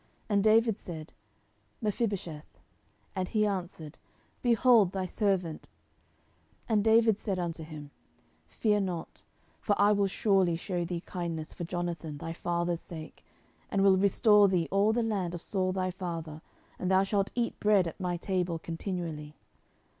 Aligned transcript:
And 0.27 0.43
David 0.43 0.79
said, 0.79 1.13
Mephibosheth. 1.79 2.57
And 3.15 3.27
he 3.27 3.45
answered, 3.45 3.99
Behold 4.41 4.93
thy 4.93 5.05
servant! 5.05 5.69
10:009:007 6.67 6.73
And 6.73 6.83
David 6.83 7.19
said 7.19 7.37
unto 7.37 7.63
him, 7.63 7.91
Fear 8.47 8.79
not: 8.81 9.21
for 9.59 9.79
I 9.79 9.91
will 9.91 10.07
surely 10.07 10.55
shew 10.55 10.85
thee 10.85 11.01
kindness 11.01 11.53
for 11.53 11.65
Jonathan 11.65 12.17
thy 12.17 12.33
father's 12.33 12.81
sake, 12.81 13.23
and 13.69 13.83
will 13.83 13.95
restore 13.95 14.47
thee 14.47 14.67
all 14.71 14.91
the 14.91 15.03
land 15.03 15.35
of 15.35 15.41
Saul 15.43 15.71
thy 15.71 15.91
father; 15.91 16.41
and 16.79 16.89
thou 16.89 17.03
shalt 17.03 17.29
eat 17.35 17.59
bread 17.59 17.87
at 17.87 17.99
my 17.99 18.17
table 18.17 18.57
continually. 18.57 19.35